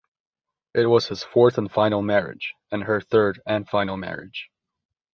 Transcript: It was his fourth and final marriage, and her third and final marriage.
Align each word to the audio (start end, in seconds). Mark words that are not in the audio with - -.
It 0.73 0.87
was 0.87 1.09
his 1.09 1.23
fourth 1.23 1.59
and 1.59 1.71
final 1.71 2.01
marriage, 2.01 2.55
and 2.71 2.85
her 2.85 3.01
third 3.01 3.39
and 3.45 3.69
final 3.69 3.97
marriage. 3.97 4.49